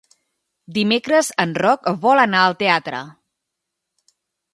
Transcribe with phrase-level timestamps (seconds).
[0.77, 3.03] Dimecres en Roc vol anar al teatre.